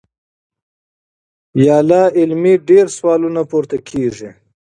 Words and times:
يا 1.67 1.77
لا 1.89 2.01
علمۍ 2.19 2.53
ډېر 2.69 2.85
سوالونه 2.97 3.41
پورته 3.51 3.77
کيږي- 3.89 4.29